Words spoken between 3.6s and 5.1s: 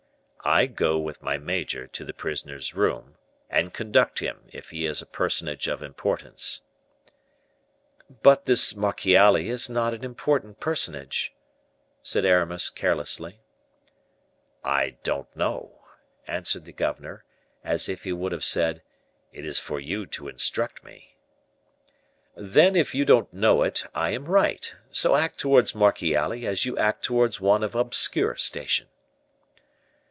conduct him, if he is a